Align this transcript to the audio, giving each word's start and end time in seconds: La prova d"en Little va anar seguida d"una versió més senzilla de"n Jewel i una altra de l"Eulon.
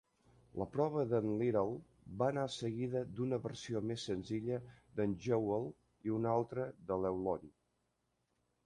La 0.59 0.65
prova 0.75 1.01
d"en 1.09 1.27
Little 1.41 2.15
va 2.21 2.29
anar 2.35 2.45
seguida 2.55 3.03
d"una 3.19 3.39
versió 3.45 3.83
més 3.91 4.07
senzilla 4.11 4.59
de"n 4.97 5.15
Jewel 5.29 5.71
i 6.11 6.19
una 6.19 6.35
altra 6.41 6.69
de 6.91 6.99
l"Eulon. 7.01 7.51